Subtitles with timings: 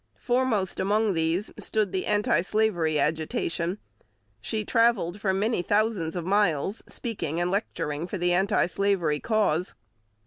[0.17, 3.77] Foremost among these stood the anti slavery agitation;
[4.41, 9.75] she travelled many thousands of miles, speaking and lecturing for the anti slavery cause.